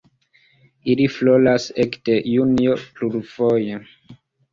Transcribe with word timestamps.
Ili 0.93 1.03
floras 1.15 1.67
ekde 1.83 2.15
junio 2.31 2.73
plurfoje. 2.97 3.79